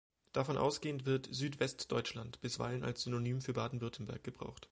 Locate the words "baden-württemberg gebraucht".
3.53-4.59